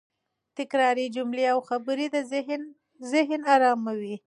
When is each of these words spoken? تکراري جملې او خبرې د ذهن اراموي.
تکراري 0.57 1.05
جملې 1.15 1.45
او 1.53 1.59
خبرې 1.69 2.07
د 2.15 2.17
ذهن 3.17 3.41
اراموي. 3.53 4.15